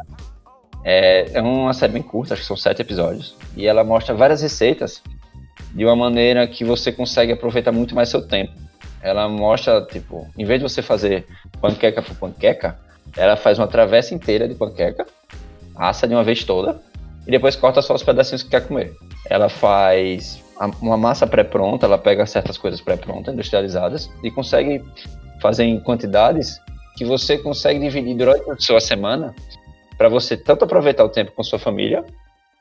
[0.84, 3.38] É, é uma série bem curta, acho que são sete episódios.
[3.56, 5.04] E ela mostra várias receitas
[5.76, 8.54] de uma maneira que você consegue aproveitar muito mais seu tempo.
[9.00, 11.28] Ela mostra, tipo, em vez de você fazer
[11.62, 12.80] panqueca por panqueca,
[13.18, 15.06] ela faz uma travessa inteira de panqueca,
[15.76, 16.82] assa de uma vez toda,
[17.28, 18.94] e depois corta só os pedacinhos que quer comer.
[19.30, 20.42] Ela faz
[20.82, 24.84] uma massa pré-pronta, ela pega certas coisas pré-prontas, industrializadas, e consegue
[25.42, 26.60] fazer em quantidades
[26.98, 29.34] que você consegue dividir durante a sua semana
[29.98, 32.04] para você tanto aproveitar o tempo com sua família,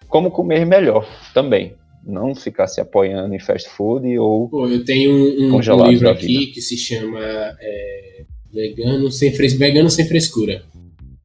[0.09, 1.75] como comer melhor também.
[2.03, 6.09] Não ficar se apoiando em fast food ou Pô, eu tenho um, um- um livro
[6.09, 7.21] aqui que se chama
[7.61, 9.55] é, Vegano, sem fres...
[9.55, 10.65] Vegano Sem Frescura.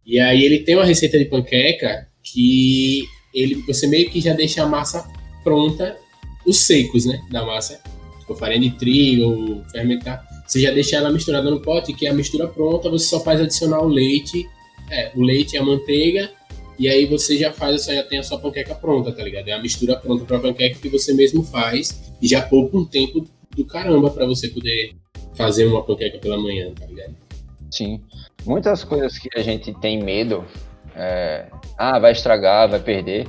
[0.05, 4.63] E aí ele tem uma receita de panqueca que ele, você meio que já deixa
[4.63, 5.07] a massa
[5.43, 5.97] pronta,
[6.45, 7.81] os secos, né, da massa,
[8.19, 10.23] tipo farinha de trigo ou fermentar.
[10.45, 13.41] Você já deixa ela misturada no pote, que é a mistura pronta, você só faz
[13.41, 14.47] adicionar o leite,
[14.91, 16.29] é, o leite e a manteiga,
[16.77, 19.47] e aí você já faz, você já tem a sua panqueca pronta, tá ligado?
[19.47, 23.25] É a mistura pronta pra panqueca que você mesmo faz e já poupa um tempo
[23.55, 24.93] do caramba pra você poder
[25.35, 27.15] fazer uma panqueca pela manhã, tá ligado?
[27.71, 28.01] Sim.
[28.45, 30.45] Muitas coisas que a gente tem medo,
[30.95, 33.27] é, ah, vai estragar, vai perder,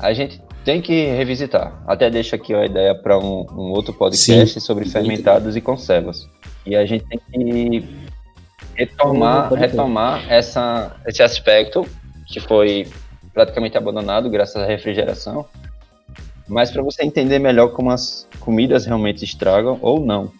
[0.00, 1.82] a gente tem que revisitar.
[1.86, 6.28] Até deixo aqui a ideia para um, um outro podcast sobre muito fermentados e conservas.
[6.64, 7.88] E a gente tem que
[8.74, 11.86] retomar, retomar essa, esse aspecto
[12.26, 12.86] que foi
[13.34, 15.46] praticamente abandonado graças à refrigeração,
[16.48, 20.30] mas para você entender melhor como as comidas realmente estragam ou não.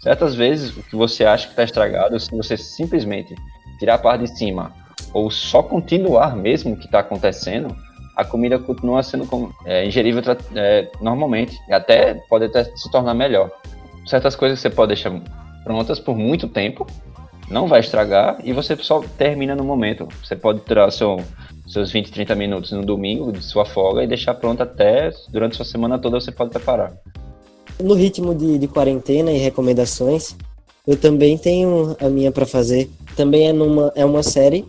[0.00, 3.34] Certas vezes, o que você acha que está estragado, se você simplesmente
[3.78, 4.72] tirar a parte de cima
[5.12, 7.76] ou só continuar mesmo o que está acontecendo,
[8.16, 10.22] a comida continua sendo é, ingerível
[10.54, 13.50] é, normalmente e até pode até se tornar melhor.
[14.06, 15.12] Certas coisas você pode deixar
[15.64, 16.86] prontas por muito tempo,
[17.50, 20.08] não vai estragar e você só termina no momento.
[20.24, 21.18] Você pode tirar seu,
[21.66, 25.64] seus 20, 30 minutos no domingo de sua folga e deixar pronta até durante sua
[25.66, 26.92] semana toda você pode preparar.
[27.82, 30.34] No ritmo de, de quarentena e recomendações,
[30.86, 32.90] eu também tenho a minha pra fazer.
[33.16, 34.66] Também é numa é uma série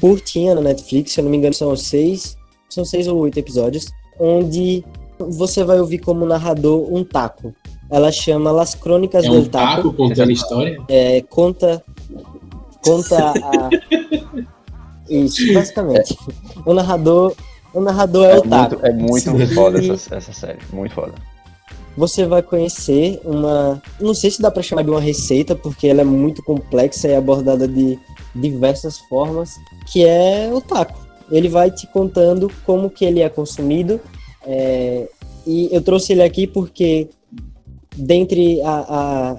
[0.00, 2.36] curtinha na Netflix, se eu não me engano são seis,
[2.68, 3.86] são seis ou oito episódios,
[4.18, 4.84] onde
[5.18, 7.54] você vai ouvir como narrador um taco.
[7.88, 10.80] Ela chama Las Crônicas É del um taco contando história.
[10.88, 11.84] É, conta
[12.84, 13.70] conta a
[15.08, 16.16] isso basicamente.
[16.66, 17.34] O narrador
[17.72, 18.76] o narrador é, É o taco.
[18.92, 21.12] muito, é muito foda essa, essa série, muito foda.
[21.96, 23.82] Você vai conhecer uma.
[24.00, 27.14] Não sei se dá pra chamar de uma receita, porque ela é muito complexa e
[27.14, 27.98] abordada de
[28.34, 29.50] diversas formas,
[29.90, 30.98] que é o taco.
[31.30, 34.00] Ele vai te contando como que ele é consumido.
[34.46, 35.08] é,
[35.46, 37.08] E eu trouxe ele aqui porque,
[37.96, 39.36] dentre a, a,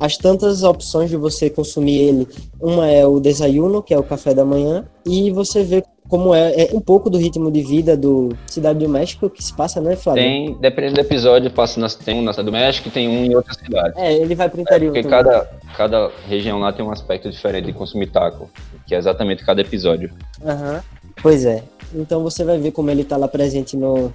[0.00, 2.28] as tantas opções de você consumir ele.
[2.60, 6.64] Uma é o desayuno, que é o café da manhã, e você vê como é,
[6.64, 9.96] é um pouco do ritmo de vida do Cidade do México que se passa, né,
[9.96, 10.22] Flávio?
[10.22, 13.24] Tem, dependendo do episódio, passa nas, tem um na Cidade do México e tem um
[13.24, 13.94] em outra cidade.
[13.96, 14.96] É, ele vai pro interior.
[14.96, 18.50] É porque cada, cada região lá tem um aspecto diferente de consumir taco,
[18.86, 20.12] que é exatamente cada episódio.
[20.44, 20.74] Aham.
[20.74, 20.80] Uhum.
[21.22, 21.62] Pois é.
[21.94, 24.12] Então você vai ver como ele tá lá presente no,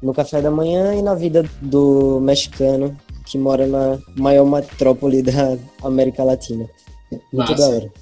[0.00, 2.96] no café da manhã e na vida do mexicano
[3.26, 6.66] que mora na maior metrópole da América Latina.
[7.10, 7.54] Muito Massa.
[7.56, 7.92] da hora.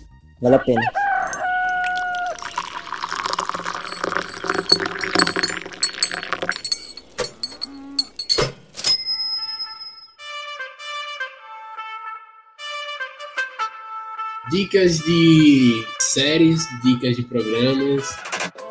[0.40, 1.04] Vale a pena.
[14.64, 18.16] Dicas de séries, dicas de programas.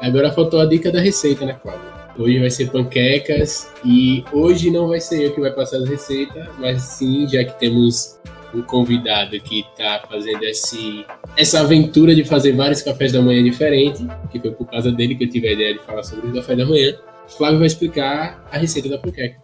[0.02, 1.86] Agora faltou a dica da receita, né, Cláudio?
[2.18, 6.50] Hoje vai ser panquecas e hoje não vai ser eu que vai passar a receita,
[6.58, 8.20] mas sim, já que temos
[8.56, 11.06] um convidado que está fazendo esse,
[11.38, 15.26] essa aventura de fazer vários cafés da manhã diferentes, que foi por causa dele que
[15.26, 16.98] eu tive a ideia de falar sobre o café da manhã.
[17.28, 19.40] Flávio vai explicar a receita da panqueca.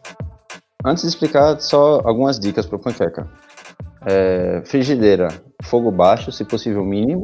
[0.84, 3.30] Antes de explicar, só algumas dicas para panqueca.
[4.06, 5.28] É, frigideira,
[5.64, 7.24] fogo baixo, se possível mínimo,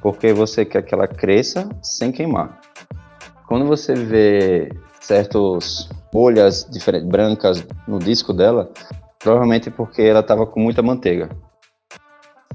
[0.00, 2.60] porque você quer que ela cresça sem queimar.
[3.46, 6.68] Quando você vê certas bolhas
[7.04, 8.70] brancas no disco dela,
[9.18, 11.28] provavelmente porque ela estava com muita manteiga.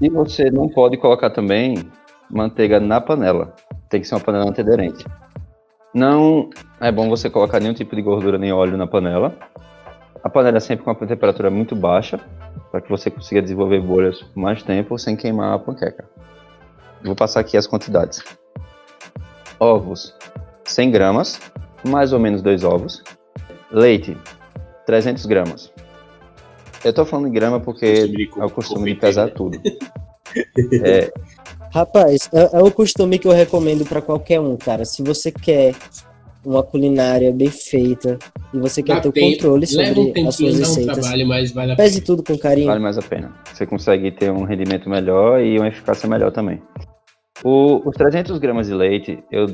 [0.02, 1.90] E você não pode colocar também
[2.30, 3.54] manteiga na panela,
[3.90, 5.06] tem que ser uma panela antiaderente.
[5.94, 6.50] Não
[6.82, 9.38] é bom você colocar nenhum tipo de gordura nem óleo na panela.
[10.24, 12.20] A panela é sempre com uma temperatura muito baixa,
[12.72, 16.06] para que você consiga desenvolver bolhas por mais tempo sem queimar a panqueca.
[17.04, 18.24] Vou passar aqui as quantidades.
[19.60, 20.14] Ovos,
[20.66, 21.40] 100 gramas,
[21.88, 23.04] mais ou menos dois ovos.
[23.72, 24.18] Leite,
[24.86, 25.72] 300 gramas.
[26.84, 29.60] Eu tô falando em grama porque é o costume de pesar tudo.
[30.84, 31.12] é...
[31.74, 34.86] Rapaz, é, é o costume que eu recomendo para qualquer um, cara.
[34.86, 35.76] Se você quer
[36.46, 38.18] uma culinária bem feita
[38.54, 41.00] e você quer ter o controle sobre um as suas receitas.
[41.00, 42.68] Trabalho, mas vale a Pese tudo com carinho.
[42.68, 43.34] Vale mais a pena.
[43.52, 46.62] Você consegue ter um rendimento melhor e uma eficácia melhor também.
[47.44, 49.48] O, os 300 gramas de leite, eu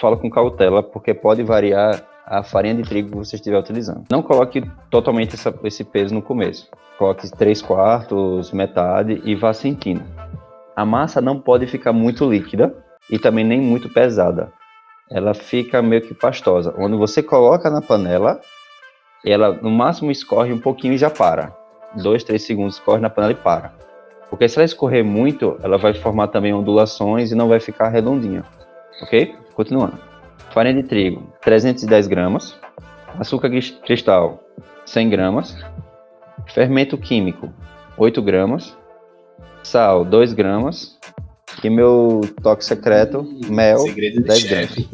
[0.00, 4.04] fala com cautela, porque pode variar a farinha de trigo que você estiver utilizando.
[4.10, 6.68] Não coloque totalmente essa, esse peso no começo.
[6.98, 10.02] Coloque 3 quartos, metade e vá sentindo.
[10.74, 12.74] A massa não pode ficar muito líquida
[13.10, 14.52] e também nem muito pesada.
[15.12, 16.72] Ela fica meio que pastosa.
[16.72, 18.40] Quando você coloca na panela,
[19.24, 21.54] ela no máximo escorre um pouquinho e já para.
[21.94, 23.74] 2, 3 segundos escorre na panela e para.
[24.30, 28.42] Porque se ela escorrer muito, ela vai formar também ondulações e não vai ficar redondinha.
[29.02, 29.36] Ok?
[29.54, 29.98] Continuando.
[30.52, 32.58] Farinha de trigo, 310 gramas.
[33.18, 33.50] Açúcar
[33.84, 34.42] cristal,
[34.86, 35.56] 100 gramas.
[36.46, 37.52] Fermento químico,
[37.98, 38.76] 8 gramas.
[39.62, 40.98] Sal, 2 gramas.
[41.62, 44.88] E meu toque secreto, mel, 10 gramas.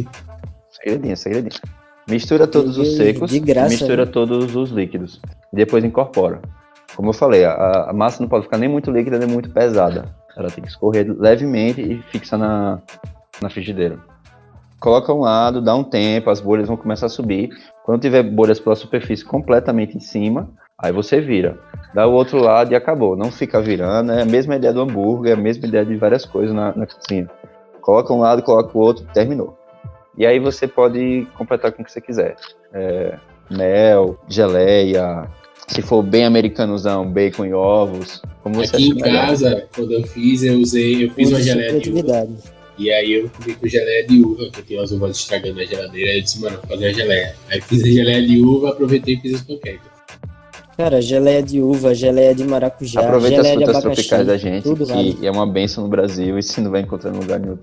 [0.71, 1.61] Segredinho, segredinho.
[2.09, 4.11] Mistura todos os secos, graça, mistura né?
[4.11, 5.21] todos os líquidos.
[5.53, 6.41] E depois incorpora.
[6.97, 10.15] Como eu falei, a, a, massa não pode ficar nem muito líquida nem muito pesada.
[10.37, 12.81] Ela tem que escorrer levemente e fixa na,
[13.43, 13.99] na frigideira
[14.81, 17.51] coloca um lado, dá um tempo, as bolhas vão começar a subir.
[17.85, 21.59] Quando tiver bolhas pela superfície completamente em cima, aí você vira.
[21.95, 23.17] Dá o outro lado e acabou.
[23.17, 24.13] Não fica virando.
[24.13, 26.87] É a mesma ideia do hambúrguer, é a mesma ideia de várias coisas na, na
[26.87, 27.29] cozinha.
[27.81, 29.59] Coloca um lado, coloca o outro, terminou.
[30.17, 32.37] E aí você pode completar com o que você quiser.
[32.73, 33.17] É,
[33.51, 35.29] mel, geleia,
[35.69, 38.23] se for bem americanozão, bacon e ovos.
[38.43, 41.91] Como você Aqui em casa, quando eu fiz, eu usei, eu fiz uma geleia de
[41.91, 42.29] uva.
[42.77, 45.65] E aí eu comi com geleia de uva, que eu tinha umas uvas estragando na
[45.65, 46.11] geladeira.
[46.11, 47.35] Aí eu disse, mano, vou fazer a geleia.
[47.51, 49.98] Aí fiz a geleia de uva, aproveitei e fiz as panquecas.
[50.79, 54.87] Cara, geleia de uva, geleia de maracujá, Aproveita geleia as frutas tropicais da gente, tudo
[54.87, 55.27] que vale.
[55.27, 57.59] é uma benção no Brasil e se não vai encontrar em lugar nenhum.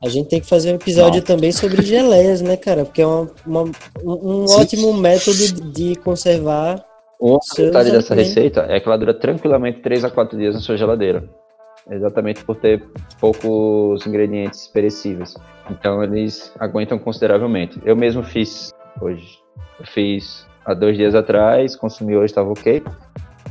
[0.00, 1.26] A gente tem que fazer um episódio não.
[1.26, 2.84] também sobre geleias, né, cara?
[2.84, 3.64] Porque é uma, uma
[4.04, 6.80] um, um ótimo método de conservar.
[7.20, 10.76] Uma vantagem dessa receita é que ela dura tranquilamente 3 a 4 dias na sua
[10.76, 11.28] geladeira
[11.90, 12.84] exatamente por ter
[13.20, 15.34] poucos ingredientes perecíveis.
[15.68, 17.80] Então eles aguentam consideravelmente.
[17.84, 19.40] Eu mesmo fiz hoje.
[19.78, 22.82] Eu fiz há dois dias atrás, consumi hoje, estava ok.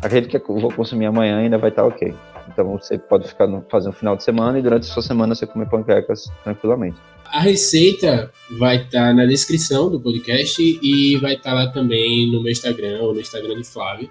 [0.01, 2.13] Acredito que eu vou consumir amanhã ainda vai estar ok.
[2.47, 5.35] Então você pode ficar no, fazer um final de semana e durante a sua semana
[5.35, 6.97] você comer panquecas tranquilamente.
[7.25, 12.51] A receita vai estar na descrição do podcast e vai estar lá também no meu
[12.51, 14.09] Instagram ou no Instagram do Flávio.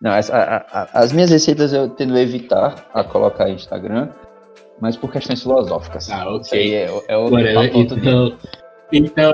[0.00, 4.10] Não, as, a, a, as minhas receitas eu tendo a evitar a colocar em Instagram,
[4.78, 6.10] mas por questões filosóficas.
[6.10, 6.74] Ah, ok.
[6.74, 8.36] É, é o Mano, então,
[8.96, 9.32] Então,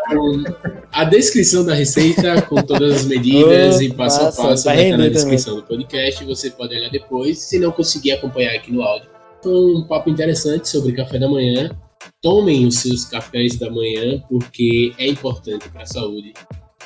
[0.90, 4.96] a descrição da receita, com todas as medidas oh, e passo a passo, vai estar
[4.96, 5.64] na descrição também.
[5.64, 6.24] do podcast.
[6.24, 9.10] Você pode olhar depois, se não conseguir acompanhar aqui no áudio.
[9.42, 11.70] Foi um papo interessante sobre café da manhã.
[12.22, 16.32] Tomem os seus cafés da manhã, porque é importante para a saúde,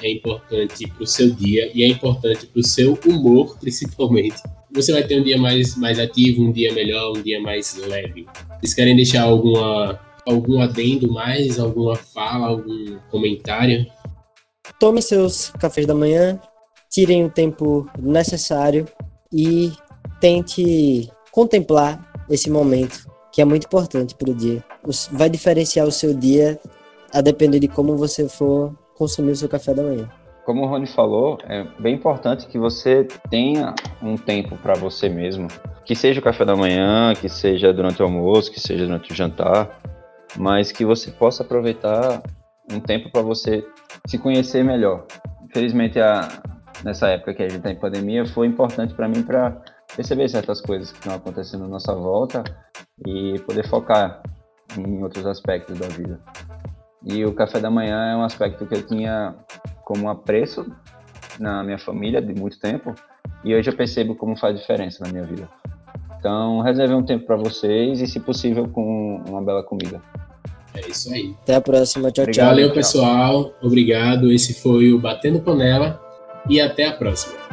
[0.02, 4.42] é importante para o seu dia e é importante para o seu humor, principalmente.
[4.72, 8.26] Você vai ter um dia mais, mais ativo, um dia melhor, um dia mais leve.
[8.58, 9.96] Vocês querem deixar alguma
[10.26, 13.86] algum adendo mais, alguma fala, algum comentário?
[14.80, 16.40] Tome seus cafés da manhã,
[16.90, 18.86] tirem o tempo necessário
[19.32, 19.72] e
[20.20, 24.64] tente contemplar esse momento, que é muito importante para o dia.
[25.12, 26.58] Vai diferenciar o seu dia
[27.12, 30.10] a depender de como você for consumir o seu café da manhã.
[30.44, 35.48] Como o Rony falou, é bem importante que você tenha um tempo para você mesmo.
[35.86, 39.14] Que seja o café da manhã, que seja durante o almoço, que seja durante o
[39.14, 39.80] jantar
[40.36, 42.22] mas que você possa aproveitar
[42.70, 43.66] um tempo para você
[44.06, 45.06] se conhecer melhor.
[45.44, 46.28] Infelizmente, a,
[46.82, 49.62] nessa época que a gente está em pandemia, foi importante para mim para
[49.94, 52.42] perceber certas coisas que estão acontecendo à nossa volta
[53.06, 54.22] e poder focar
[54.76, 56.18] em outros aspectos da vida.
[57.04, 59.34] E o café da manhã é um aspecto que eu tinha
[59.84, 60.66] como apreço
[61.38, 62.94] na minha família de muito tempo
[63.44, 65.48] e hoje eu percebo como faz diferença na minha vida.
[66.18, 70.00] Então, reserve um tempo para vocês e, se possível, com uma bela comida.
[70.74, 71.34] É isso aí.
[71.42, 72.10] Até a próxima.
[72.10, 72.46] Tchau, tchau.
[72.46, 73.52] Valeu, pessoal.
[73.62, 74.32] Obrigado.
[74.32, 76.00] Esse foi o Batendo Panela
[76.48, 77.43] e até a próxima.